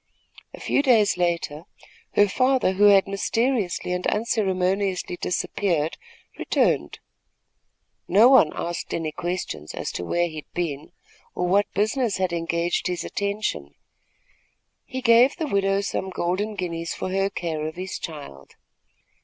A 0.55 0.59
few 0.59 0.81
days 0.81 1.15
later, 1.15 1.65
her 2.15 2.27
father, 2.27 2.71
who 2.73 2.85
had 2.85 3.07
mysteriously 3.07 3.91
and 3.93 4.07
unceremoniously 4.07 5.15
disappeared, 5.15 5.95
returned. 6.39 6.97
No 8.07 8.27
one 8.27 8.51
asked 8.55 8.95
any 8.95 9.11
questions 9.11 9.75
as 9.75 9.91
to 9.91 10.03
where 10.03 10.25
he 10.27 10.37
had 10.37 10.51
been, 10.55 10.91
or 11.35 11.45
what 11.45 11.71
business 11.75 12.17
had 12.17 12.33
engaged 12.33 12.87
his 12.87 13.03
attention. 13.03 13.75
He 14.85 15.03
gave 15.03 15.35
the 15.35 15.45
widow 15.45 15.81
some 15.81 16.09
golden 16.09 16.55
guineas 16.55 16.95
for 16.95 17.11
her 17.11 17.29
care 17.29 17.67
of 17.67 17.75
his 17.75 17.99
child. 17.99 18.55